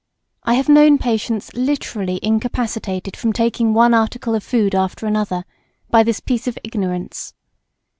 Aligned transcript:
I 0.43 0.55
have 0.55 0.67
known 0.67 0.97
patients 0.97 1.53
literally 1.53 2.19
incapacitated 2.23 3.15
from 3.15 3.33
taking 3.33 3.71
one 3.75 3.93
article 3.93 4.33
of 4.33 4.43
food 4.43 4.73
after 4.73 5.05
another, 5.05 5.45
by 5.91 6.01
this 6.01 6.19
piece 6.19 6.47
of 6.47 6.57
ignorance. 6.63 7.35